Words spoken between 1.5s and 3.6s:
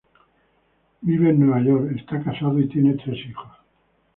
York, está casado y tiene tres hijos.